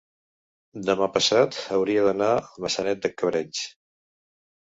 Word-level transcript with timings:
demà 0.87 1.07
passat 1.17 1.59
hauria 1.75 2.05
d'anar 2.07 2.29
a 2.37 2.47
Maçanet 2.65 3.05
de 3.05 3.13
Cabrenys. 3.15 3.61